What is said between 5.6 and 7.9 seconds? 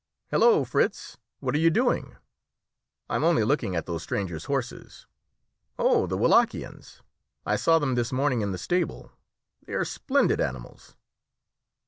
"Oh, the Wallachians! I saw